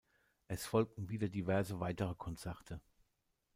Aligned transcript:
Es 0.47 0.65
folgten 0.65 1.09
wieder 1.09 1.29
diverse 1.29 1.79
weitere 1.79 2.15
Konzerte. 2.15 2.81